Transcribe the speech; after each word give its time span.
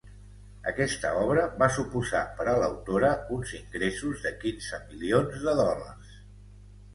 Aquesta 0.69 1.09
obra 1.25 1.43
va 1.59 1.67
suposar 1.75 2.21
per 2.39 2.47
a 2.53 2.55
l'autora 2.63 3.11
uns 3.37 3.53
ingressos 3.59 4.25
de 4.25 4.33
quinze 4.45 4.81
milions 4.89 5.39
de 5.47 5.55
dòlars. 5.63 6.19